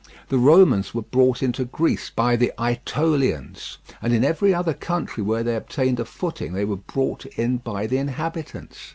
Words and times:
The 0.29 0.39
Romans 0.39 0.95
were 0.95 1.03
brought 1.03 1.43
into 1.43 1.63
Greece 1.63 2.09
by 2.09 2.35
the 2.35 2.51
Ætolians; 2.57 3.77
and 4.01 4.11
in 4.13 4.23
every 4.23 4.51
other 4.51 4.73
country 4.73 5.21
where 5.21 5.43
they 5.43 5.55
obtained 5.55 5.99
a 5.99 6.05
footing 6.05 6.53
they 6.53 6.65
were 6.65 6.77
brought 6.77 7.27
in 7.37 7.57
by 7.59 7.85
the 7.85 7.97
inhabitants. 7.99 8.79